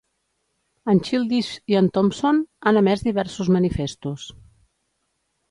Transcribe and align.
En 0.93 1.01
Childish 1.09 1.49
i 1.73 1.77
en 1.81 1.89
Thomson 1.97 2.41
han 2.71 2.81
emès 2.83 3.05
diversos 3.09 3.53
manifestos. 3.59 4.27